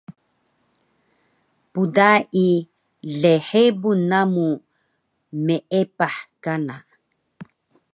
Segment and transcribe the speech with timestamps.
[1.71, 2.47] pdai
[3.21, 4.47] lhebun namu
[5.45, 6.75] meepah kana